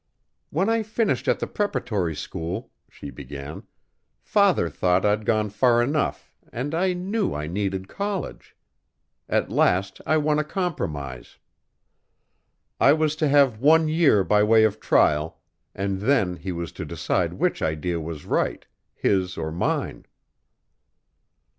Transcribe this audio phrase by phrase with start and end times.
[0.49, 3.67] "When I finished at the preparatory school," she began,
[4.23, 8.55] "father thought I'd gone far enough and I knew I needed college.
[9.29, 11.37] At last I won a compromise.
[12.79, 15.39] I was to have one year by way of trial,
[15.75, 18.65] and then he was to decide which idea was right
[18.95, 20.07] his or mine."